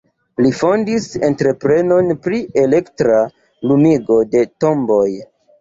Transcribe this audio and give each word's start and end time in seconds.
Li 0.43 0.51
fondis 0.59 1.03
entreprenon 1.27 2.09
pri 2.23 2.41
elektra 2.63 3.21
lumigo 3.73 4.21
de 4.35 4.43
tomboj. 4.65 5.07